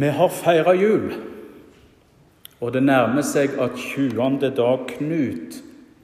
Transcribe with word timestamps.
Vi 0.00 0.08
har 0.08 0.28
feira 0.32 0.72
jul, 0.72 1.10
og 2.60 2.72
det 2.72 2.80
nærmer 2.82 3.24
seg 3.26 3.52
at 3.60 3.74
20. 3.76 4.48
dag 4.56 4.84
Knut 4.88 5.58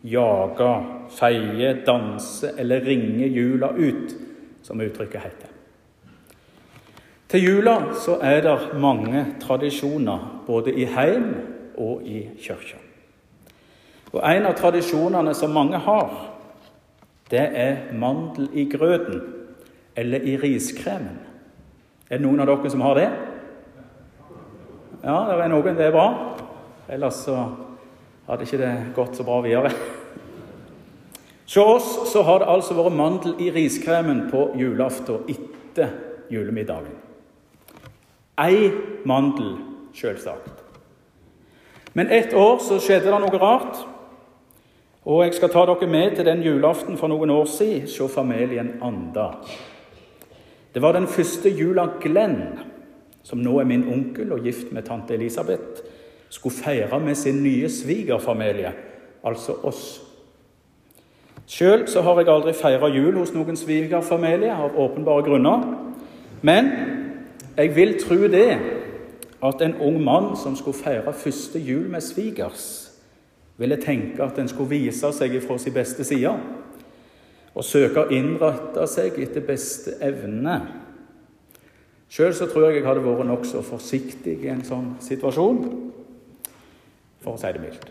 jager, 0.05 0.83
feier, 1.17 1.79
danser 1.87 2.59
eller 2.61 2.85
ringer 2.85 3.31
jula 3.33 3.71
ut, 3.73 4.13
som 4.63 4.83
uttrykket 4.85 5.23
heter. 5.23 5.55
Til 7.33 7.45
jula 7.47 7.77
så 7.97 8.19
er 8.21 8.43
det 8.45 8.81
mange 8.83 9.23
tradisjoner, 9.41 10.43
både 10.47 10.75
i 10.77 10.85
heim 10.85 11.31
og 11.79 12.03
i 12.05 12.27
kirka. 12.37 12.77
Og 14.13 14.21
En 14.21 14.47
av 14.47 14.59
tradisjonene 14.61 15.33
som 15.35 15.57
mange 15.57 15.79
har, 15.79 16.13
det 17.31 17.49
er 17.49 17.95
mandel 17.97 18.51
i 18.53 18.69
grøten, 18.69 19.23
eller 19.97 20.21
i 20.21 20.37
riskremen. 20.37 21.17
Er 22.11 22.19
det 22.19 22.27
noen 22.27 22.45
av 22.45 22.47
dere 22.53 22.71
som 22.71 22.85
har 22.85 23.01
det? 23.01 23.09
Ja, 25.07 25.21
det 25.31 25.37
er 25.39 25.51
noen. 25.53 25.77
Det 25.79 25.85
er 25.87 25.93
bra. 25.95 26.09
Ellers 26.91 27.21
så 27.29 27.37
hadde 28.27 28.43
ikke 28.43 28.59
det 28.59 28.73
gått 28.97 29.15
så 29.15 29.27
bra 29.27 29.39
videre. 29.45 29.71
Hos 31.47 31.57
oss 31.63 32.11
så 32.11 32.25
har 32.27 32.43
det 32.43 32.49
altså 32.51 32.75
vært 32.75 32.97
mandel 32.99 33.37
i 33.39 33.53
riskremen 33.55 34.25
på 34.33 34.49
julaften 34.59 35.29
etter 35.31 35.95
julemiddagen. 36.35 36.99
Ei 38.43 38.73
mandel, 39.07 39.55
selvsagt. 39.95 40.65
Men 41.95 42.11
ett 42.11 42.35
år 42.35 42.59
så 42.67 42.83
skjedde 42.83 43.07
det 43.07 43.23
noe 43.23 43.41
rart. 43.41 43.85
Og 45.07 45.23
jeg 45.23 45.39
skal 45.39 45.55
ta 45.55 45.69
dere 45.71 45.87
med 45.87 46.17
til 46.19 46.27
den 46.27 46.43
julaften 46.43 46.99
for 46.99 47.07
noen 47.15 47.31
år 47.31 47.47
siden, 47.47 47.87
se 47.87 48.11
familien 48.11 48.81
Anda. 48.83 49.37
Det 50.75 50.83
var 50.83 50.99
den 50.99 51.07
første 51.07 51.55
jula 51.55 51.93
Glenn 52.03 52.75
som 53.27 53.43
nå 53.43 53.59
er 53.59 53.67
min 53.67 53.89
onkel 53.91 54.33
og 54.37 54.45
gift 54.47 54.71
med 54.73 54.87
tante 54.87 55.15
Elisabeth, 55.15 55.83
skulle 56.31 56.55
feire 56.55 57.01
med 57.01 57.15
sin 57.15 57.43
nye 57.43 57.69
svigerfamilie, 57.69 58.73
altså 59.25 59.57
oss. 59.63 60.03
Sjøl 61.47 61.87
har 62.03 62.21
jeg 62.21 62.31
aldri 62.31 62.55
feira 62.55 62.91
jul 62.91 63.19
hos 63.19 63.33
noen 63.35 63.59
svigerfamilie 63.59 64.55
av 64.55 64.79
åpenbare 64.79 65.23
grunner. 65.27 65.67
Men 66.43 66.71
jeg 67.57 67.75
vil 67.77 67.95
tro 68.03 68.19
det 68.31 68.59
at 69.43 69.63
en 69.63 69.77
ung 69.83 70.01
mann 70.05 70.33
som 70.37 70.57
skulle 70.57 70.79
feire 70.79 71.13
første 71.13 71.59
jul 71.59 71.87
med 71.91 72.03
svigers, 72.03 72.93
ville 73.57 73.79
tenke 73.81 74.23
at 74.23 74.39
en 74.39 74.49
skulle 74.49 74.71
vise 74.71 75.13
seg 75.17 75.39
fra 75.43 75.59
sin 75.59 75.73
beste 75.73 76.05
side 76.05 76.33
og 77.57 77.65
søke 77.65 78.03
å 78.03 78.11
innrette 78.13 78.85
seg 78.91 79.17
etter 79.23 79.41
beste 79.47 79.95
evne 80.05 80.59
Sjøl 82.13 82.35
tror 82.39 82.69
jeg 82.69 82.79
jeg 82.79 82.87
hadde 82.87 83.03
vært 83.03 83.27
nokså 83.27 83.63
forsiktig 83.67 84.39
i 84.45 84.51
en 84.53 84.63
sånn 84.65 84.95
situasjon, 85.03 85.63
for 87.25 87.35
å 87.35 87.41
si 87.41 87.51
det 87.53 87.63
mildt. 87.63 87.89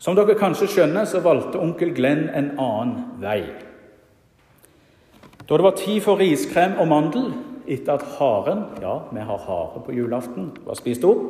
Som 0.00 0.16
dere 0.16 0.38
kanskje 0.38 0.70
skjønner, 0.70 1.04
så 1.04 1.20
valgte 1.20 1.60
onkel 1.60 1.90
Glenn 1.96 2.28
en 2.32 2.54
annen 2.56 3.20
vei. 3.20 3.42
Da 5.44 5.58
det 5.58 5.66
var 5.66 5.76
tid 5.76 5.98
for 6.04 6.20
riskrem 6.20 6.78
og 6.78 6.88
mandel 6.88 7.32
etter 7.70 7.98
at 7.98 8.06
haren 8.16 8.62
ja, 8.82 8.94
vi 9.10 9.24
har 9.26 9.42
hare 9.44 9.82
på 9.84 9.94
julaften 9.94 10.52
var 10.64 10.78
spist 10.78 11.04
opp, 11.06 11.26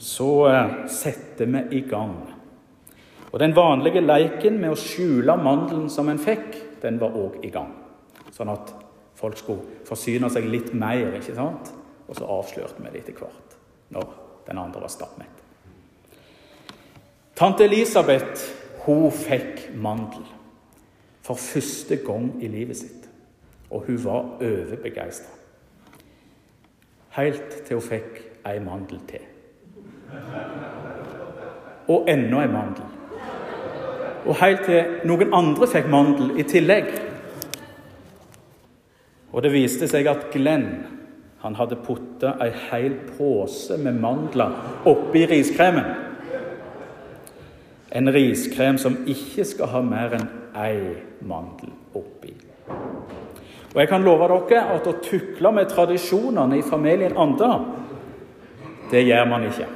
så 0.00 0.30
eh, 0.48 0.76
setter 0.88 1.50
vi 1.50 1.80
i 1.80 1.82
gang. 1.90 2.14
Og 3.30 3.38
Den 3.38 3.54
vanlige 3.54 4.02
leiken 4.02 4.56
med 4.62 4.72
å 4.72 4.78
skjule 4.78 5.36
mandelen 5.38 5.90
som 5.92 6.08
en 6.10 6.18
fikk, 6.18 6.56
den 6.82 6.96
var 7.02 7.14
òg 7.18 7.42
i 7.44 7.50
gang. 7.52 7.74
Sånn 8.32 8.50
at 8.50 8.72
folk 9.20 9.38
skulle 9.38 9.84
forsyne 9.88 10.30
seg 10.32 10.48
litt 10.48 10.72
mer, 10.74 11.12
ikke 11.18 11.36
sant? 11.36 11.70
Og 12.08 12.16
så 12.16 12.26
avslørte 12.26 12.80
vi 12.80 12.90
det 12.90 13.04
etter 13.04 13.20
hvert, 13.20 13.56
når 13.94 14.08
den 14.48 14.58
andre 14.58 14.82
var 14.82 14.92
stappmett. 14.92 15.36
Tante 17.36 17.64
Elisabeth 17.64 18.42
hun 18.84 19.10
fikk 19.12 19.70
mandel 19.76 20.24
for 21.22 21.34
første 21.34 21.96
gang 21.96 22.32
i 22.42 22.48
livet 22.48 22.76
sitt. 22.76 23.08
Og 23.70 23.84
hun 23.86 24.04
var 24.04 24.20
overbegeistra. 24.42 25.36
Helt 27.10 27.62
til 27.66 27.76
hun 27.76 27.82
fikk 27.82 28.18
ei 28.46 28.58
mandel 28.58 29.00
til. 29.08 29.24
Og 31.88 32.08
enda 32.08 32.42
ei 32.42 32.50
mandel. 32.50 32.84
Og 34.26 34.36
helt 34.42 34.64
til 34.66 35.08
noen 35.08 35.34
andre 35.34 35.68
fikk 35.70 35.88
mandel 35.88 36.34
i 36.38 36.42
tillegg. 36.42 36.90
Og 39.30 39.44
det 39.44 39.52
viste 39.54 39.88
seg 39.90 40.08
at 40.10 40.30
Glenn 40.34 40.68
han 41.40 41.56
hadde 41.56 41.78
putta 41.80 42.34
ei 42.44 42.50
hel 42.68 42.98
pose 43.16 43.78
med 43.80 43.96
mandler 44.02 44.52
oppi 44.88 45.24
riskremen. 45.30 45.86
En 47.90 48.12
riskrem 48.12 48.76
som 48.78 48.98
ikke 49.08 49.46
skal 49.48 49.72
ha 49.72 49.80
mer 49.82 50.18
enn 50.18 50.28
én 50.60 51.24
mandel 51.26 51.72
oppi. 51.96 52.34
Og 53.70 53.78
jeg 53.78 53.88
kan 53.88 54.04
love 54.04 54.28
dere 54.50 54.76
at 54.76 54.86
å 54.90 54.98
tukle 55.02 55.52
med 55.54 55.70
tradisjonene 55.70 56.58
i 56.58 56.66
familien 56.66 57.16
Anda, 57.18 57.52
det 58.90 59.04
gjør 59.06 59.28
man 59.30 59.46
ikke. 59.46 59.68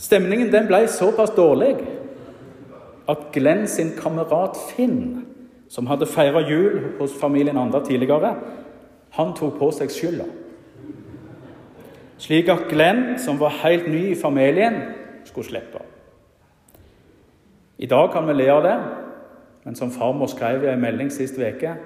Stemningen 0.00 0.50
den 0.50 0.68
ble 0.70 0.86
såpass 0.88 1.34
dårlig 1.36 1.74
at 3.10 3.28
Glenn 3.34 3.66
sin 3.68 3.92
kamerat 3.98 4.56
Finn 4.70 5.29
som 5.70 5.86
hadde 5.86 6.08
feira 6.10 6.42
jul 6.48 6.96
hos 6.98 7.14
familien 7.20 7.58
Anda 7.58 7.80
tidligere, 7.84 8.34
han 9.14 9.34
tok 9.38 9.58
på 9.58 9.70
seg 9.74 9.92
skylda. 9.94 10.26
Slik 12.20 12.50
at 12.52 12.66
Glenn, 12.68 13.14
som 13.22 13.38
var 13.40 13.54
helt 13.62 13.86
ny 13.88 14.10
i 14.10 14.18
familien, 14.18 14.80
skulle 15.24 15.46
slippe. 15.46 15.84
I 17.78 17.86
dag 17.88 18.10
kan 18.12 18.26
vi 18.28 18.34
le 18.34 18.48
av 18.52 18.62
det, 18.66 18.74
men 19.64 19.78
som 19.78 19.92
farmor 19.94 20.28
skrev 20.28 20.64
i 20.64 20.72
en 20.72 20.82
melding 20.82 21.10
sist 21.12 21.38
uke 21.38 21.76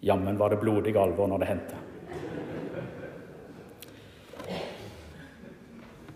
Jammen 0.00 0.38
var 0.38 0.48
det 0.48 0.62
blodig 0.62 0.94
alvor 0.96 1.28
når 1.28 1.42
det 1.42 1.48
hendte. 1.50 1.76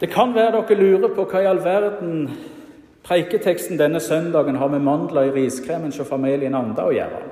Det 0.00 0.08
kan 0.12 0.32
være 0.34 0.62
dere 0.64 0.78
lurer 0.80 1.12
på 1.12 1.26
hva 1.28 1.42
i 1.44 1.48
all 1.48 1.60
verden 1.64 2.30
Preiketeksten 3.04 3.78
denne 3.78 4.00
søndagen 4.00 4.56
har 4.56 4.70
med 4.72 4.80
mandler 4.84 5.28
i 5.28 5.34
riskremen 5.34 5.92
hos 5.92 6.08
familien 6.08 6.54
Anda 6.56 6.86
å 6.88 6.94
gjøre. 6.94 7.22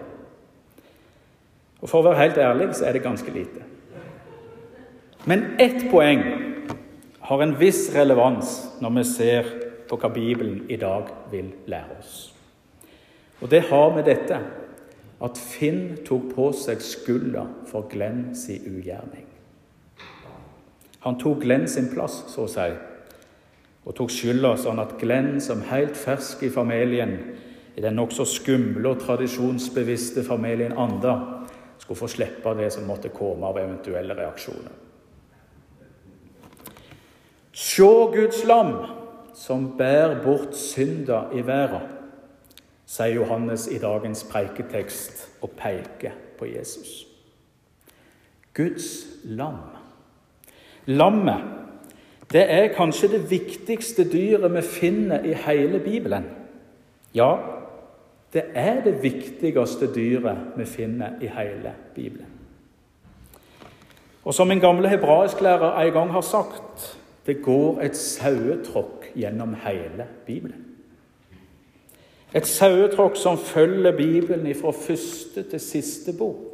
Og 1.80 1.88
For 1.88 1.98
å 1.98 2.10
være 2.10 2.20
helt 2.20 2.38
ærlig 2.38 2.68
så 2.76 2.86
er 2.86 2.96
det 2.96 3.04
ganske 3.06 3.32
lite. 3.32 3.64
Men 5.24 5.54
ett 5.62 5.88
poeng 5.90 6.22
har 7.22 7.42
en 7.42 7.56
viss 7.58 7.88
relevans 7.94 8.54
når 8.82 8.94
vi 8.98 9.04
ser 9.08 9.50
på 9.88 9.96
hva 9.96 10.10
Bibelen 10.12 10.64
i 10.70 10.76
dag 10.76 11.08
vil 11.30 11.52
lære 11.70 11.98
oss. 11.98 12.14
Og 13.40 13.50
det 13.50 13.64
har 13.70 13.90
med 13.94 14.06
dette 14.06 14.38
at 15.22 15.38
Finn 15.38 15.98
tok 16.06 16.32
på 16.34 16.48
seg 16.56 16.82
skylda 16.82 17.46
for 17.70 17.86
Glenn 17.90 18.32
sin 18.38 18.62
ugjerning. 18.66 19.26
Han 21.02 21.18
tok 21.18 21.42
Glenn 21.42 21.68
sin 21.70 21.88
plass, 21.90 22.24
så 22.30 22.46
å 22.46 22.50
si, 22.50 22.68
og 23.82 23.96
tok 23.98 24.12
skylda, 24.14 24.54
sånn 24.60 24.80
at 24.82 24.94
Glenn, 25.00 25.40
som 25.42 25.64
helt 25.70 25.96
fersk 25.98 26.44
i 26.46 26.52
familien, 26.54 27.16
i 27.74 27.82
den 27.82 27.96
nokså 27.96 28.26
skumle 28.28 28.92
og 28.92 29.00
tradisjonsbevisste 29.02 30.22
familien 30.26 30.76
Anda, 30.78 31.16
skulle 31.78 31.98
få 31.98 32.10
slippe 32.10 32.52
det 32.58 32.68
som 32.74 32.86
måtte 32.86 33.10
komme 33.14 33.48
av 33.48 33.58
eventuelle 33.58 34.14
reaksjoner. 34.14 34.76
Se 37.52 37.88
Guds 38.12 38.44
lam, 38.48 38.76
som 39.34 39.72
bærer 39.76 40.20
bort 40.22 40.54
synda 40.56 41.26
i 41.34 41.42
verden, 41.44 41.88
sier 42.86 43.16
Johannes 43.16 43.66
i 43.72 43.80
dagens 43.80 44.22
preiketekst 44.28 45.24
og 45.42 45.54
peker 45.56 46.14
på 46.38 46.50
Jesus. 46.52 47.06
Guds 48.52 48.88
lam. 49.24 49.62
Lammet 50.86 51.61
det 52.32 52.44
er 52.48 52.74
kanskje 52.74 53.08
det 53.08 53.30
viktigste 53.30 54.04
dyret 54.12 54.54
vi 54.54 54.62
finner 54.62 55.24
i 55.24 55.34
hele 55.34 55.78
Bibelen. 55.78 56.24
Ja, 57.14 57.36
det 58.32 58.44
er 58.54 58.80
det 58.84 59.02
viktigste 59.02 59.94
dyret 59.94 60.56
vi 60.56 60.64
finner 60.64 61.20
i 61.20 61.26
hele 61.26 61.74
Bibelen. 61.94 62.26
Og 64.24 64.34
som 64.34 64.50
en 64.50 64.60
gamle 64.60 64.88
hebraisklærer 64.88 65.80
en 65.80 65.92
gang 65.92 66.12
har 66.12 66.20
sagt 66.20 66.98
det 67.26 67.42
går 67.42 67.80
et 67.80 67.96
sauetråkk 67.96 69.12
gjennom 69.14 69.54
hele 69.64 70.06
Bibelen. 70.26 70.66
Et 72.34 72.46
sauetråkk 72.46 73.16
som 73.16 73.38
følger 73.38 73.96
Bibelen 73.96 74.54
fra 74.54 74.72
første 74.72 75.42
til 75.42 75.60
siste 75.60 76.12
bok. 76.18 76.51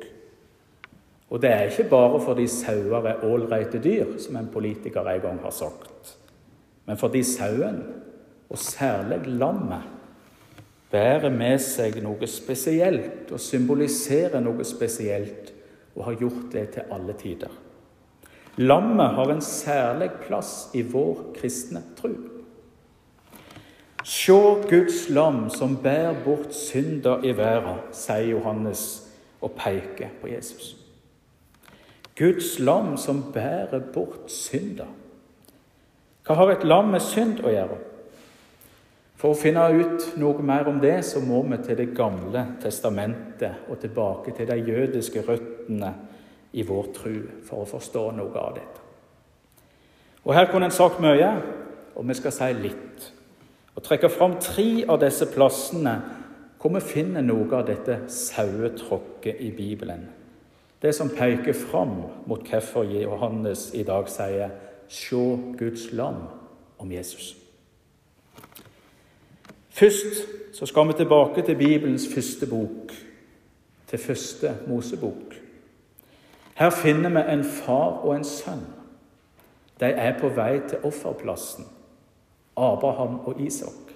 Og 1.28 1.42
det 1.42 1.50
er 1.52 1.68
ikke 1.68 1.90
bare 1.90 2.20
fordi 2.24 2.46
sauer 2.48 3.04
er 3.10 3.24
ålreite 3.24 3.80
dyr, 3.84 4.16
som 4.18 4.36
en 4.40 4.48
politiker 4.52 5.04
en 5.08 5.20
gang 5.20 5.40
har 5.42 5.52
sagt, 5.52 6.16
men 6.88 6.96
fordi 6.96 7.22
sauen, 7.22 7.82
og 8.48 8.58
særlig 8.58 9.26
lammet, 9.26 9.84
bærer 10.88 11.28
med 11.28 11.58
seg 11.60 11.98
noe 12.00 12.24
spesielt 12.30 13.28
og 13.28 13.42
symboliserer 13.44 14.40
noe 14.40 14.64
spesielt 14.64 15.52
og 15.92 16.06
har 16.06 16.16
gjort 16.22 16.46
det 16.54 16.64
til 16.78 16.94
alle 16.94 17.12
tider. 17.20 17.52
Lammet 18.56 19.14
har 19.14 19.30
en 19.30 19.44
særlig 19.44 20.08
plass 20.24 20.70
i 20.74 20.82
vår 20.82 21.28
kristne 21.36 21.84
tro. 22.00 22.14
Se 24.08 24.32
Guds 24.70 25.08
lam 25.12 25.50
som 25.52 25.76
bærer 25.82 26.16
bort 26.24 26.54
synder 26.56 27.20
i 27.22 27.36
verden, 27.36 27.84
sier 27.92 28.32
Johannes 28.32 28.88
og 29.44 29.52
peker 29.60 30.14
på 30.22 30.32
Jesus. 30.32 30.87
Guds 32.18 32.58
lam 32.58 32.96
som 32.96 33.22
bærer 33.32 33.80
bort 33.94 34.30
synder. 34.32 34.88
Hva 36.26 36.34
har 36.34 36.50
et 36.52 36.64
lam 36.66 36.90
med 36.92 37.00
synd 37.00 37.38
å 37.46 37.52
gjøre? 37.52 37.78
For 39.18 39.34
å 39.34 39.38
finne 39.38 39.64
ut 39.74 40.04
noe 40.20 40.42
mer 40.46 40.68
om 40.70 40.78
det, 40.82 41.00
så 41.06 41.22
må 41.24 41.40
vi 41.48 41.58
til 41.62 41.78
Det 41.78 41.88
gamle 41.96 42.44
testamentet 42.62 43.70
og 43.70 43.80
tilbake 43.80 44.34
til 44.36 44.46
de 44.46 44.58
jødiske 44.58 45.24
røttene 45.26 45.94
i 46.52 46.62
vår 46.62 46.92
tro 46.94 47.14
for 47.46 47.62
å 47.62 47.70
forstå 47.70 48.04
noe 48.18 48.38
av 48.38 48.54
dette. 48.54 48.84
Og 50.24 50.34
Her 50.34 50.50
kunne 50.50 50.68
en 50.68 50.74
sagt 50.74 51.00
mye, 51.00 51.32
og 51.96 52.06
vi 52.08 52.14
skal 52.14 52.32
si 52.34 52.52
litt. 52.52 53.08
Og 53.74 53.82
trekke 53.82 54.10
fram 54.10 54.36
tre 54.42 54.84
av 54.88 55.00
disse 55.00 55.26
plassene 55.32 55.96
hvor 56.58 56.74
vi 56.74 56.82
finner 56.82 57.22
noe 57.22 57.48
av 57.54 57.66
dette 57.66 58.00
sauetråkket 58.10 59.40
i 59.40 59.50
Bibelen. 59.54 60.17
Det 60.82 60.94
som 60.94 61.08
peker 61.08 61.52
fram 61.52 62.02
mot 62.26 62.48
hvorfor 62.48 62.82
Johannes 62.82 63.70
i 63.74 63.82
dag 63.82 64.08
sier 64.08 64.50
'Se 64.88 65.38
Guds 65.58 65.92
lam' 65.92 66.28
om 66.78 66.92
Jesus. 66.92 67.36
Først 69.68 70.28
så 70.52 70.66
skal 70.66 70.88
vi 70.88 70.92
tilbake 70.92 71.42
til 71.42 71.56
Bibelens 71.56 72.14
første 72.14 72.46
bok, 72.46 72.92
til 73.86 73.98
første 73.98 74.56
Mosebok. 74.66 75.34
Her 76.54 76.70
finner 76.70 77.08
vi 77.08 77.32
en 77.32 77.44
far 77.44 77.90
og 78.02 78.16
en 78.16 78.24
sønn. 78.24 78.66
De 79.80 79.84
er 79.84 80.18
på 80.20 80.28
vei 80.28 80.60
til 80.68 80.78
offerplassen, 80.82 81.64
Abraham 82.56 83.20
og 83.20 83.40
Isak. 83.40 83.94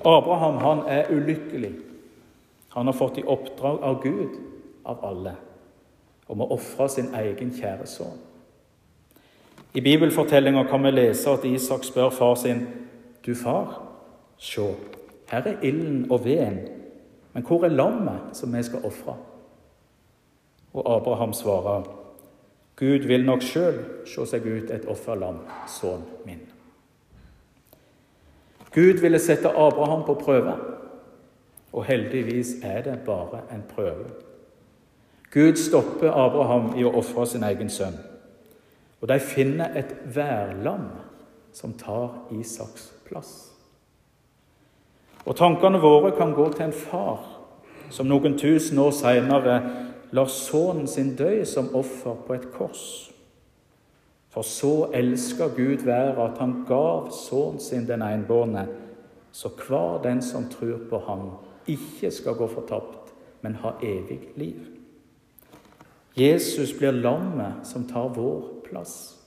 Abraham 0.00 0.56
han 0.56 0.78
er 0.88 1.10
ulykkelig. 1.10 1.74
Han 2.68 2.86
har 2.86 2.92
fått 2.92 3.18
i 3.18 3.24
oppdrag 3.26 3.82
av 3.82 4.02
Gud, 4.02 4.38
av 4.84 5.02
alle, 5.04 5.36
om 6.32 6.40
å 6.40 6.50
ofre 6.56 6.88
sin 6.88 7.12
egen 7.14 7.52
kjære 7.52 7.86
sønn. 7.86 8.20
I 9.72 9.80
bibelfortellinga 9.80 10.64
kan 10.68 10.84
vi 10.84 10.90
lese 10.92 11.30
at 11.32 11.44
Isak 11.48 11.84
spør 11.84 12.10
far 12.10 12.34
sin, 12.34 12.66
'Du 13.22 13.34
far, 13.34 13.92
Se, 14.42 14.74
her 15.30 15.42
er 15.46 15.60
ilden 15.62 16.10
og 16.10 16.24
veden, 16.24 16.58
men 17.32 17.42
hvor 17.42 17.64
er 17.64 17.68
lammet 17.68 18.20
som 18.32 18.54
vi 18.54 18.62
skal 18.62 18.84
ofre? 18.84 19.14
Og 20.72 20.96
Abraham 20.96 21.32
svarer, 21.32 21.82
Gud 22.76 23.06
vil 23.06 23.24
nok 23.24 23.42
sjøl 23.42 23.78
se 24.08 24.26
seg 24.26 24.46
ut 24.46 24.70
et 24.74 24.88
offerlam, 24.90 25.38
sønnen 25.68 26.26
min. 26.26 26.40
Gud 28.74 28.98
ville 29.04 29.18
sette 29.18 29.48
Abraham 29.48 30.02
på 30.08 30.14
prøve, 30.14 30.56
og 31.72 31.84
heldigvis 31.84 32.56
er 32.62 32.82
det 32.82 32.98
bare 33.06 33.44
en 33.52 33.62
prøve. 33.68 34.10
Gud 35.32 35.56
stopper 35.56 36.12
Abraham 36.12 36.74
i 36.76 36.84
å 36.84 36.92
ofre 37.00 37.24
sin 37.26 37.44
egen 37.46 37.70
sønn, 37.72 37.96
og 39.00 39.08
de 39.08 39.16
finner 39.20 39.72
et 39.80 39.94
værlam 40.14 40.90
som 41.56 41.72
tar 41.80 42.18
Isaks 42.36 42.90
plass. 43.06 43.32
Og 45.24 45.36
tankene 45.38 45.80
våre 45.80 46.10
kan 46.16 46.34
gå 46.36 46.48
til 46.52 46.66
en 46.66 46.76
far 46.76 47.22
som 47.92 48.08
noen 48.08 48.36
tusen 48.40 48.80
år 48.82 48.92
seinere 48.96 49.56
lar 50.12 50.28
sønnen 50.32 50.88
sin 50.88 51.14
dø 51.16 51.30
som 51.48 51.70
offer 51.76 52.16
på 52.26 52.36
et 52.36 52.48
kors. 52.54 52.84
For 54.32 54.44
så 54.48 54.90
elsker 54.96 55.52
Gud 55.56 55.84
været 55.84 56.20
at 56.20 56.40
han 56.40 56.62
gav 56.68 57.10
sønnen 57.12 57.60
sin 57.60 57.88
den 57.88 58.02
enbårne, 58.02 58.66
så 59.32 59.48
hver 59.48 60.00
den 60.04 60.22
som 60.22 60.48
tror 60.52 60.80
på 60.90 61.00
ham, 61.06 61.30
ikke 61.68 62.10
skal 62.10 62.36
gå 62.36 62.48
fortapt, 62.48 63.12
men 63.40 63.60
ha 63.64 63.76
evig 63.82 64.20
liv. 64.36 64.71
Jesus 66.16 66.72
blir 66.78 66.92
lammet 66.92 67.66
som 67.66 67.88
tar 67.88 68.08
vår 68.14 68.44
plass. 68.68 69.18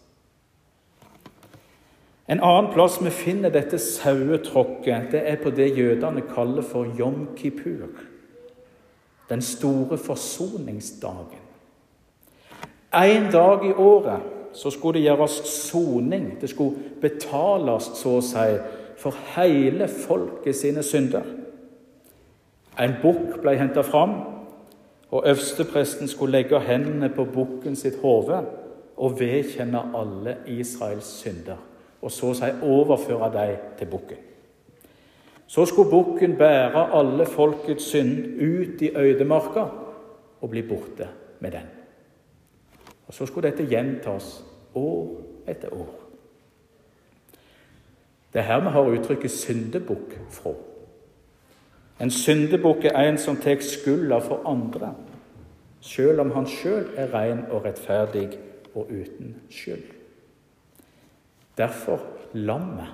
En 2.28 2.42
annen 2.42 2.72
plass 2.74 2.98
vi 3.02 3.10
finner 3.14 3.54
dette 3.54 3.78
sauetråkket, 3.82 5.12
det 5.14 5.22
er 5.30 5.42
på 5.42 5.54
det 5.54 5.72
jødene 5.78 6.26
kaller 6.26 6.66
for 6.66 6.90
Jom 6.98 7.28
Kippur. 7.38 7.90
Den 9.30 9.42
store 9.42 9.98
forsoningsdagen. 9.98 11.42
En 12.94 13.32
dag 13.32 13.66
i 13.66 13.74
året 13.74 14.22
så 14.54 14.72
skulle 14.72 15.00
det 15.00 15.06
gjøres 15.06 15.32
soning. 15.46 16.38
Det 16.42 16.50
skulle 16.50 16.94
betales, 17.02 17.90
så 18.00 18.18
å 18.18 18.24
si, 18.24 18.46
for 18.98 19.18
hele 19.36 19.88
folket 19.92 20.56
sine 20.56 20.84
synder. 20.86 21.26
En 22.80 22.96
bukk 23.02 23.42
ble 23.44 23.58
henta 23.60 23.84
fram, 23.84 24.16
og 25.12 25.24
øverstepresten 25.28 26.08
skulle 26.08 26.38
legge 26.38 26.60
hendene 26.60 27.10
på 27.10 27.26
bukken 27.26 27.76
sitt 27.76 28.02
hode 28.02 28.42
og 28.98 29.20
vedkjenne 29.20 29.82
alle 29.96 30.38
Israels 30.48 31.08
synder 31.22 31.62
og 32.06 32.12
så 32.14 32.34
seg 32.38 32.62
overføre 32.62 33.32
dem 33.34 33.70
til 33.80 33.90
bukken. 33.90 34.18
Så 35.48 35.66
skulle 35.66 35.90
bukken 35.90 36.36
bære 36.38 36.84
alle 36.98 37.26
folkets 37.26 37.90
synd 37.90 38.42
ut 38.42 38.82
i 38.82 38.92
øydemarka 38.98 39.66
og 40.42 40.50
bli 40.50 40.62
borte 40.62 41.08
med 41.40 41.52
den. 41.52 41.68
Og 43.08 43.14
Så 43.14 43.26
skulle 43.26 43.50
dette 43.50 43.66
gjentas 43.70 44.44
år 44.76 45.22
etter 45.48 45.74
år. 45.74 45.90
Det 48.34 48.42
er 48.42 48.46
her 48.46 48.60
vi 48.62 48.70
har 48.70 48.82
uttrykket 48.82 49.32
syndebukk 49.32 50.18
fra. 50.30 50.54
En 52.00 52.12
syndebukk 52.12 52.86
er 52.86 52.98
en 53.08 53.18
som 53.18 53.38
tar 53.40 53.62
skylda 53.64 54.20
for 54.20 54.44
andre, 54.50 54.94
selv 55.82 56.20
om 56.20 56.32
han 56.36 56.48
sjøl 56.48 56.90
er 56.98 57.14
ren 57.14 57.46
og 57.52 57.64
rettferdig 57.66 58.30
og 58.76 58.92
uten 58.92 59.36
skyld. 59.50 59.86
Derfor 61.58 62.02
lammet, 62.34 62.92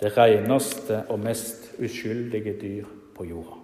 det 0.00 0.16
reneste 0.16 1.04
og 1.08 1.20
mest 1.20 1.74
uskyldige 1.78 2.56
dyr 2.60 2.86
på 3.14 3.24
jorda. 3.24 3.62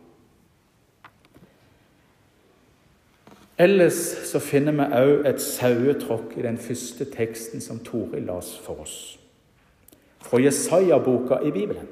Ellers 3.58 3.99
så 4.31 4.38
finner 4.38 4.73
vi 4.73 4.84
òg 5.00 5.25
et 5.26 5.41
sauetråkk 5.43 6.37
i 6.38 6.44
den 6.46 6.60
første 6.62 7.08
teksten 7.10 7.60
som 7.60 7.81
Toril 7.82 8.29
las 8.29 8.53
for 8.62 8.84
oss. 8.84 9.19
Fra 10.22 10.39
Jesaja-boka 10.39 11.41
i 11.43 11.51
Bibelen, 11.51 11.89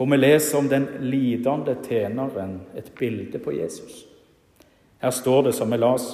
hvor 0.00 0.08
vi 0.08 0.16
leser 0.16 0.56
om 0.56 0.68
den 0.68 0.86
lidende 1.04 1.74
tjeneren, 1.84 2.54
et 2.72 2.86
bilde 2.96 3.36
på 3.38 3.52
Jesus. 3.52 4.06
Her 5.02 5.10
står 5.12 5.42
det 5.42 5.52
som 5.58 5.68
vi 5.68 5.76
las 5.76 6.06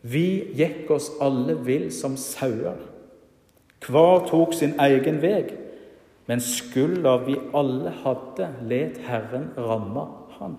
Vi 0.00 0.54
gikk 0.56 0.88
oss 0.96 1.10
alle 1.20 1.58
vill 1.66 1.90
som 1.92 2.14
sauer. 2.16 2.78
Hver 3.84 4.24
tok 4.30 4.56
sin 4.56 4.72
egen 4.80 5.20
vei, 5.20 5.42
men 6.30 6.40
skulda 6.40 7.18
vi 7.26 7.36
alle 7.52 7.92
hadde, 8.06 8.48
let 8.64 9.02
Herren 9.04 9.50
ramme 9.60 10.06
han. 10.38 10.56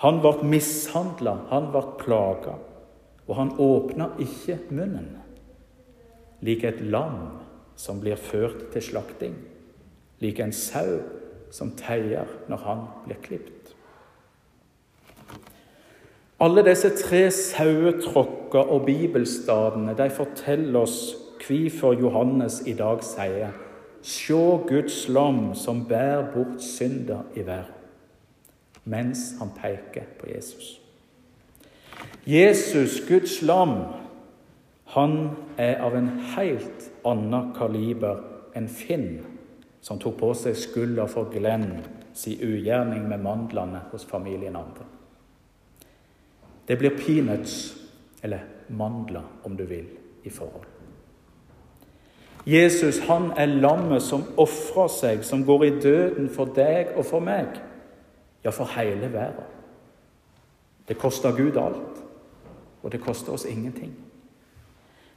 Han 0.00 0.24
ble 0.24 0.48
mishandla, 0.56 1.36
han 1.52 1.68
ble 1.68 1.84
plaga, 2.00 2.56
og 3.28 3.36
han 3.36 3.52
åpna 3.60 4.14
ikke 4.16 4.56
munnen. 4.72 5.18
Lik 6.40 6.64
et 6.64 6.80
lam 6.80 7.42
som 7.76 8.00
blir 8.00 8.16
ført 8.16 8.70
til 8.72 8.88
slakting, 8.88 9.36
lik 10.20 10.40
en 10.40 10.52
sau 10.52 11.00
som 11.50 11.72
teier 11.76 12.28
når 12.48 12.62
han 12.66 12.84
blir 13.06 13.18
klipt. 13.22 13.74
Alle 16.40 16.64
disse 16.64 16.88
tre 16.96 17.26
sauetråkker 17.30 18.70
og 18.72 18.86
bibelstadene 18.86 19.92
de 19.98 20.08
forteller 20.10 20.80
oss 20.80 21.00
hvorfor 21.40 21.92
Johannes 22.00 22.62
i 22.66 22.72
dag 22.78 23.02
sier 23.04 23.56
Se 24.02 24.36
Guds 24.68 25.08
lam 25.08 25.54
som 25.54 25.84
bærer 25.88 26.30
bort 26.32 26.62
synder 26.64 27.26
i 27.36 27.44
verden, 27.44 27.74
mens 28.84 29.34
han 29.38 29.50
peker 29.52 30.06
på 30.20 30.30
Jesus. 30.34 30.80
Jesus, 32.26 33.02
Guds 33.08 33.42
lam, 33.42 33.74
han 34.84 35.30
er 35.58 35.82
av 35.84 35.96
en 35.96 36.08
helt 36.32 36.88
annen 37.04 37.52
kaliber 37.56 38.22
enn 38.56 38.68
Finn, 38.72 39.20
som 39.80 39.98
tok 39.98 40.18
på 40.20 40.32
seg 40.36 40.56
skylda 40.58 41.06
for 41.08 41.30
Glenn 41.32 41.80
si 42.14 42.36
ugjerning 42.42 43.06
med 43.08 43.22
mandlene 43.22 43.84
hos 43.92 44.04
familien 44.04 44.56
andre. 44.56 44.84
Det 46.68 46.76
blir 46.78 46.98
peanuts, 46.98 47.76
eller 48.22 48.44
mandler 48.68 49.22
om 49.44 49.56
du 49.56 49.64
vil, 49.64 49.88
i 50.24 50.30
forhold. 50.30 50.66
Jesus 52.46 52.98
han 53.08 53.32
er 53.36 53.46
lammet 53.46 54.02
som 54.02 54.24
ofrer 54.40 54.88
seg, 54.88 55.24
som 55.24 55.44
går 55.44 55.64
i 55.64 55.72
døden 55.80 56.28
for 56.32 56.52
deg 56.56 56.94
og 56.96 57.04
for 57.04 57.24
meg. 57.24 57.58
Ja, 58.44 58.50
for 58.50 58.70
hele 58.76 59.12
verden. 59.12 59.48
Det 60.88 60.98
koster 60.98 61.36
Gud 61.36 61.56
alt, 61.60 62.00
og 62.82 62.92
det 62.92 63.00
koster 63.00 63.32
oss 63.32 63.44
ingenting. 63.44 63.92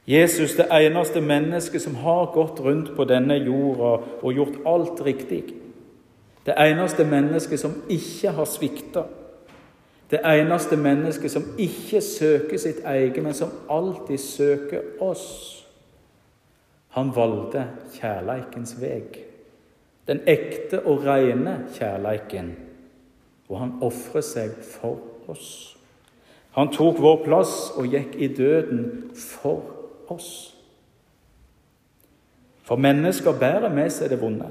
Jesus, 0.06 0.56
det 0.56 0.66
eneste 0.70 1.20
mennesket 1.20 1.82
som 1.82 1.94
har 1.94 2.26
gått 2.34 2.60
rundt 2.60 2.90
på 2.96 3.06
denne 3.08 3.38
jorda 3.40 3.92
og 4.20 4.32
gjort 4.36 4.58
alt 4.68 5.00
riktig. 5.06 5.44
Det 6.44 6.54
eneste 6.60 7.06
mennesket 7.08 7.60
som 7.60 7.78
ikke 7.88 8.34
har 8.36 8.44
svikta. 8.44 9.06
Det 10.10 10.20
eneste 10.28 10.76
mennesket 10.76 11.32
som 11.32 11.46
ikke 11.58 12.00
søker 12.04 12.60
sitt 12.60 12.82
eget, 12.84 13.22
men 13.22 13.34
som 13.34 13.54
alltid 13.70 14.18
søker 14.20 15.00
oss. 15.00 15.64
Han 16.94 17.14
valgte 17.16 17.64
kjærleikens 17.96 18.76
veg, 18.78 19.16
den 20.06 20.20
ekte 20.28 20.82
og 20.84 21.06
rene 21.06 21.64
kjærleiken, 21.74 22.52
og 23.48 23.58
han 23.58 23.72
ofrer 23.82 24.22
seg 24.22 24.52
for 24.76 25.00
oss. 25.32 25.48
Han 26.54 26.68
tok 26.70 27.00
vår 27.02 27.24
plass 27.24 27.72
og 27.74 27.88
gikk 27.90 28.14
i 28.20 28.28
døden 28.36 28.84
for 29.16 29.64
oss. 29.64 29.80
For 32.64 32.76
mennesker 32.76 33.38
bærer 33.38 33.68
med 33.74 33.90
seg 33.92 34.10
det 34.10 34.20
vonde. 34.20 34.48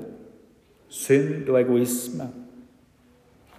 Synd 0.89 1.50
og 1.50 1.62
egoisme. 1.62 2.29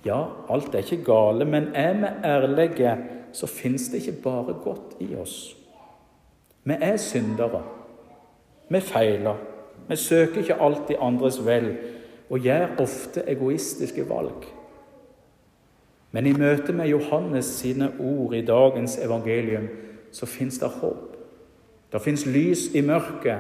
Ja, 0.05 0.21
alt 0.51 0.75
er 0.75 0.85
ikke 0.85 1.05
gale, 1.05 1.45
men 1.45 1.71
er 1.75 1.95
vi 1.99 2.11
ærlige, 2.25 2.97
så 3.33 3.47
fins 3.47 3.89
det 3.89 4.07
ikke 4.07 4.23
bare 4.23 4.55
godt 4.63 4.95
i 5.01 5.17
oss. 5.17 5.57
Vi 6.65 6.77
er 6.81 6.97
syndere. 6.97 7.63
Vi 8.69 8.81
feiler. 8.81 9.35
Vi 9.89 9.97
søker 9.97 10.41
ikke 10.41 10.61
alltid 10.61 10.97
andres 11.01 11.47
vel 11.47 11.77
og 12.31 12.39
gjør 12.41 12.77
ofte 12.81 13.25
egoistiske 13.31 14.09
valg. 14.09 14.47
Men 16.13 16.27
i 16.27 16.33
møte 16.33 16.73
med 16.73 16.89
Johannes 16.89 17.45
sine 17.45 17.91
ord 18.01 18.35
i 18.35 18.45
dagens 18.47 18.99
evangelium 19.03 19.67
så 20.13 20.27
fins 20.27 20.59
det 20.59 20.69
håp. 20.69 21.14
Det 21.95 22.03
fins 22.03 22.27
lys 22.27 22.67
i 22.75 22.81
mørket, 22.83 23.39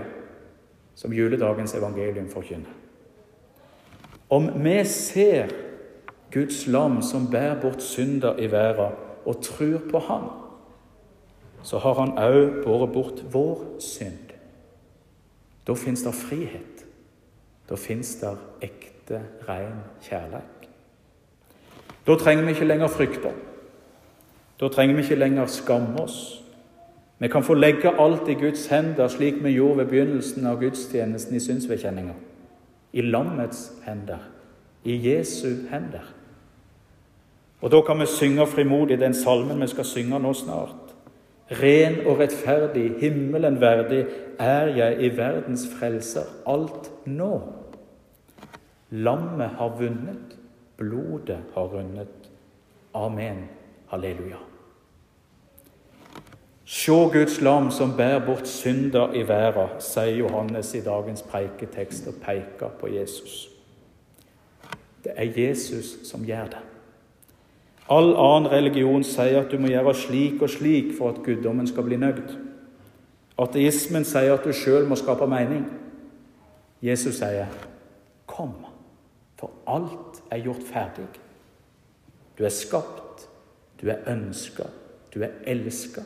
som 0.94 1.12
juledagens 1.12 1.74
evangelium 1.74 2.28
forkynner. 2.30 2.70
Om 4.30 4.46
vi 4.62 4.84
ser 4.84 5.50
Guds 6.30 6.66
lam 6.66 7.00
som 7.02 7.26
bærer 7.30 7.60
bort 7.60 7.82
synder 7.82 8.38
i 8.38 8.46
verden, 8.50 8.94
og 9.26 9.42
tror 9.42 9.80
på 9.90 9.98
Han, 9.98 10.28
så 11.62 11.78
har 11.78 11.94
Han 11.94 12.14
òg 12.18 12.62
båret 12.64 12.92
bort 12.92 13.24
vår 13.32 13.80
synd. 13.80 14.30
Da 15.66 15.74
fins 15.74 16.02
det 16.02 16.14
frihet. 16.14 16.86
Da 17.68 17.74
fins 17.74 18.14
det 18.20 18.36
ekte, 18.62 19.22
ren 19.48 19.82
kjærlighet. 20.02 20.68
Da 22.06 22.16
trenger 22.20 22.44
vi 22.44 22.50
ikke 22.50 22.64
lenger 22.64 22.88
frykte. 22.88 23.32
Da 24.60 24.68
trenger 24.68 24.96
vi 24.96 25.02
ikke 25.02 25.14
lenger 25.14 25.46
skamme 25.46 26.02
oss. 26.02 26.43
Vi 27.18 27.28
kan 27.28 27.44
få 27.44 27.54
legge 27.54 28.00
alt 28.00 28.28
i 28.28 28.34
Guds 28.34 28.66
hender, 28.66 29.08
slik 29.08 29.44
vi 29.44 29.50
gjorde 29.50 29.78
ved 29.78 29.86
begynnelsen 29.86 30.46
av 30.46 30.60
gudstjenesten 30.60 31.36
i 31.36 31.40
synsvedkjenninga. 31.40 32.14
I 32.92 33.00
lammets 33.00 33.72
hender. 33.86 34.18
I 34.84 34.98
Jesu 35.08 35.48
hender. 35.70 36.14
Og 37.60 37.70
da 37.70 37.80
kan 37.80 38.00
vi 38.00 38.06
synge 38.06 38.46
frimodig 38.46 39.00
den 39.00 39.14
salmen 39.14 39.62
vi 39.62 39.66
skal 39.66 39.84
synge 39.84 40.18
nå 40.20 40.32
snart. 40.32 40.94
Ren 41.50 42.06
og 42.06 42.18
rettferdig, 42.18 42.90
himmelen 43.00 43.60
verdig, 43.60 44.06
er 44.38 44.66
jeg 44.76 45.00
i 45.00 45.10
verdens 45.16 45.66
frelser 45.78 46.28
alt 46.46 46.90
nå. 47.06 47.42
Lammet 48.90 49.56
har 49.58 49.76
vunnet. 49.78 50.38
Blodet 50.76 51.38
har 51.54 51.70
rundet. 51.70 52.30
Amen. 52.94 53.44
Halleluja. 53.86 54.40
Se 56.64 56.92
Guds 56.92 57.40
lam 57.40 57.70
som 57.70 57.96
bærer 57.96 58.26
bort 58.26 58.48
synder 58.48 59.12
i 59.12 59.22
verden, 59.28 59.80
sier 59.80 60.16
Johannes 60.16 60.74
i 60.74 60.80
dagens 60.80 61.22
preiketekst 61.22 62.06
og 62.08 62.14
peker 62.24 62.72
på 62.80 62.88
Jesus. 62.88 63.50
Det 65.04 65.12
er 65.16 65.28
Jesus 65.36 66.08
som 66.08 66.24
gjør 66.24 66.46
det. 66.54 66.62
All 67.92 68.14
annen 68.16 68.48
religion 68.48 69.04
sier 69.04 69.42
at 69.42 69.52
du 69.52 69.58
må 69.60 69.68
gjøre 69.68 69.92
slik 69.94 70.40
og 70.42 70.48
slik 70.50 70.94
for 70.96 71.12
at 71.12 71.20
guddommen 71.24 71.68
skal 71.68 71.84
bli 71.84 71.98
nøyd. 72.00 72.32
Ateismen 73.38 74.06
sier 74.08 74.32
at 74.32 74.46
du 74.46 74.56
sjøl 74.56 74.88
må 74.88 74.96
skape 74.96 75.28
mening. 75.28 75.66
Jesus 76.82 77.20
sier, 77.20 77.46
'Kom, 78.26 78.54
for 79.36 79.50
alt 79.66 80.22
er 80.30 80.38
gjort 80.38 80.64
ferdig. 80.72 81.08
Du 82.38 82.44
er 82.44 82.48
skapt, 82.48 83.28
du 83.82 83.88
er 83.88 84.00
ønska, 84.06 84.64
du 85.14 85.22
er 85.22 85.30
elska. 85.46 86.00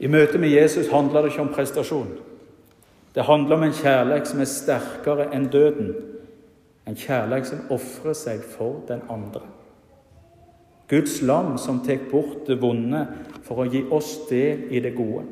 I 0.00 0.08
møte 0.08 0.38
med 0.38 0.48
Jesus 0.48 0.88
handler 0.88 1.22
det 1.22 1.32
ikke 1.32 1.44
om 1.44 1.54
prestasjon. 1.54 2.12
Det 3.14 3.26
handler 3.26 3.56
om 3.56 3.62
en 3.66 3.74
kjærlighet 3.76 4.28
som 4.28 4.40
er 4.40 4.48
sterkere 4.48 5.26
enn 5.34 5.48
døden. 5.52 5.90
En 6.88 6.96
kjærlighet 6.96 7.50
som 7.50 7.66
ofrer 7.74 8.16
seg 8.16 8.44
for 8.54 8.80
den 8.88 9.02
andre. 9.10 9.42
Guds 10.90 11.20
lam 11.22 11.58
som 11.58 11.82
tar 11.86 12.00
bort 12.10 12.48
det 12.48 12.56
vonde 12.62 13.04
for 13.46 13.62
å 13.62 13.68
gi 13.70 13.84
oss 13.92 14.14
del 14.30 14.64
i 14.70 14.80
det 14.82 14.94
gode. 14.96 15.26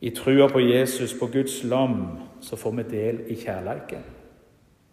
I 0.00 0.14
trua 0.16 0.48
på 0.48 0.62
Jesus, 0.64 1.12
på 1.14 1.28
Guds 1.28 1.60
lam, 1.68 2.00
så 2.40 2.56
får 2.56 2.78
vi 2.78 2.88
del 2.96 3.20
i 3.28 3.36
kjærligheten 3.36 4.16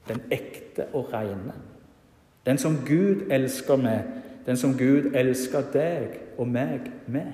den 0.08 0.22
ekte 0.32 0.86
og 0.94 1.14
rene. 1.14 1.54
Den 2.46 2.58
som 2.58 2.78
Gud 2.86 3.32
elsker 3.32 3.76
med, 3.76 4.00
den 4.46 4.58
som 4.58 4.78
Gud 4.78 5.12
elsker 5.16 5.62
deg 5.74 6.20
og 6.38 6.48
meg 6.48 6.92
med. 7.08 7.34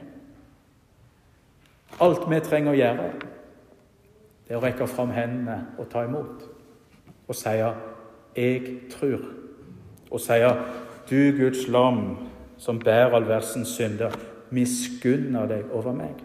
Alt 2.01 2.25
vi 2.29 2.39
trenger 2.39 2.71
å 2.71 2.77
gjøre, 2.77 3.07
det 4.43 4.53
er 4.53 4.59
å 4.59 4.63
rekke 4.63 4.87
fram 4.89 5.13
hendene 5.13 5.59
og 5.79 5.89
ta 5.91 6.03
imot. 6.03 6.43
Og 7.27 7.35
si 7.35 7.49
'Jeg 7.49 8.81
tror'. 8.89 9.33
Og 10.11 10.19
si 10.19 10.33
'Du 11.09 11.37
Guds 11.37 11.67
lam, 11.67 12.17
som 12.57 12.79
bærer 12.79 13.13
all 13.13 13.27
verdens 13.27 13.67
synder, 13.67 14.11
miskunner 14.49 15.47
deg 15.47 15.65
over 15.71 15.91
meg'. 15.91 16.23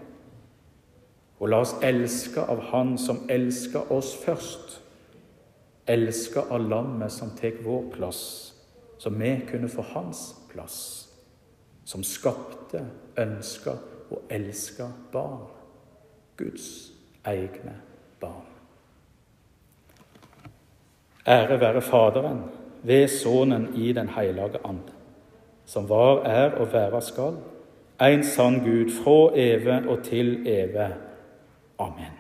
Og 1.41 1.49
la 1.49 1.61
oss 1.61 1.75
elske 1.83 2.41
av 2.41 2.61
Han 2.61 2.99
som 2.99 3.27
elsker 3.29 3.93
oss 3.93 4.17
først 4.25 4.83
Elske 5.89 6.41
av 6.41 6.69
lammet 6.69 7.13
som 7.13 7.31
tar 7.31 7.63
vår 7.65 7.87
plass, 7.93 8.53
så 8.99 9.11
vi 9.11 9.41
kunne 9.51 9.69
få 9.69 9.83
hans 9.95 10.35
plass. 10.51 11.09
Som 11.85 12.05
skapte, 12.05 12.83
ønska 13.17 13.71
og 14.11 14.23
elska 14.31 14.91
barn. 15.13 15.58
Guds 16.39 16.93
egne 17.25 17.75
barn. 18.21 18.47
Ære 21.27 21.61
være 21.61 21.83
Faderen, 21.83 22.43
ved 22.83 23.09
Sønnen 23.09 23.75
i 23.75 23.93
Den 23.93 24.09
hellige 24.09 24.65
and, 24.65 24.81
som 25.67 25.89
var, 25.89 26.23
er 26.23 26.51
og 26.51 26.73
være 26.73 27.03
skal, 27.03 27.35
en 28.01 28.25
sann 28.25 28.61
Gud 28.61 28.91
fra 28.91 29.33
evig 29.35 29.89
og 29.89 30.03
til 30.05 30.47
evig. 30.47 30.95
Amen. 31.79 32.18